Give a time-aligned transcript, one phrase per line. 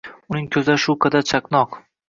[0.35, 1.81] Uning ko’zlari shu qadar chaqnoq